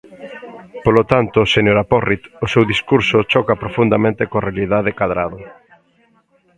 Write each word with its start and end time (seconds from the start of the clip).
Polo 0.85 1.03
tanto, 1.11 1.39
señora 1.55 1.87
Porrit, 1.91 2.23
o 2.45 2.47
seu 2.53 2.63
discurso 2.73 3.17
choca 3.31 3.59
profundamente 3.63 4.23
coa 4.29 4.45
realidade 4.47 4.95
Cadrado. 4.99 5.39